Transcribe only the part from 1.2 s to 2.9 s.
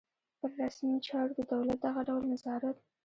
د دولت دغه ډول نظارت.